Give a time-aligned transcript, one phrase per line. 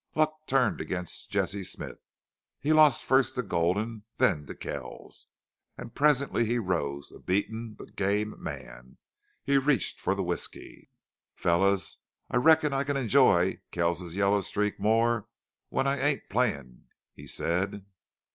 [0.15, 1.99] Luck turned against Jesse Smith.
[2.59, 5.27] He lost first to Gulden, then to Kells,
[5.77, 8.97] and presently he rose, a beaten, but game man.
[9.43, 10.89] He reached for the whisky.
[11.35, 11.99] "Fellers,
[12.31, 15.27] I reckon I can enjoy Kells's yellow streak more
[15.69, 17.85] when I ain't playin'," he said.